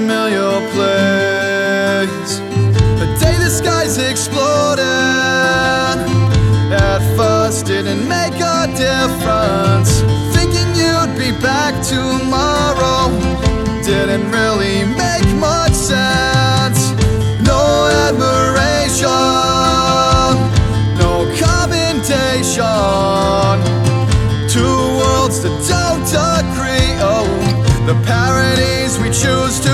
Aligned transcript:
familiar 0.00 0.56
place. 0.72 2.32
A 3.04 3.06
day 3.20 3.36
the 3.44 3.50
skies 3.50 3.98
exploded, 3.98 4.80
at 6.72 7.02
first 7.16 7.66
didn't 7.66 8.08
make 8.08 8.38
a 8.40 8.60
difference. 8.88 9.90
Thinking 10.34 10.68
you'd 10.80 11.14
be 11.24 11.32
back 11.42 11.74
tomorrow 11.84 13.10
didn't 13.84 14.26
really 14.30 14.84
make 15.04 15.28
much 15.36 15.74
sense. 15.92 16.80
No 17.52 17.62
admiration, 18.06 19.04
no 21.02 21.12
commendation. 21.44 23.56
Two 24.54 24.76
worlds 24.98 25.36
that 25.42 25.56
don't 25.74 26.10
agree. 26.32 26.90
Oh, 27.12 27.28
the 27.88 27.96
parodies 28.06 28.98
we 28.98 29.10
choose 29.10 29.60
to. 29.60 29.69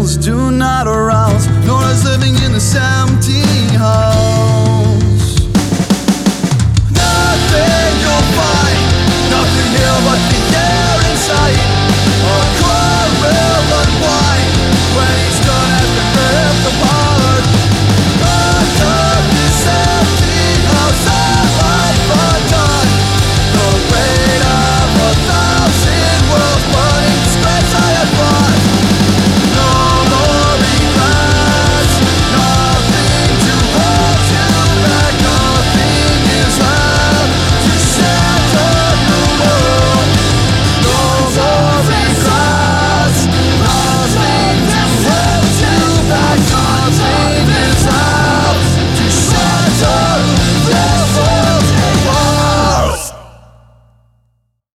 do 0.00 0.50
not 0.50 0.86
arouse. 0.86 1.46
Nor 1.66 1.84
is 1.90 2.04
living 2.04 2.34
in 2.42 2.52
the 2.52 2.60
sound. 2.60 3.09